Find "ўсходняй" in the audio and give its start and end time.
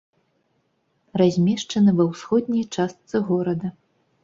2.11-2.65